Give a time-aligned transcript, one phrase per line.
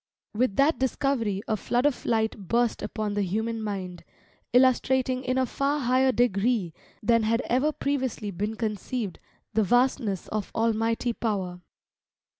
[0.33, 4.03] With that discovery a flood of light burst upon the human mind,
[4.51, 9.19] illustrating in a far higher degree than had ever previously been conceived,
[9.53, 11.61] the vastness of Almighty Power.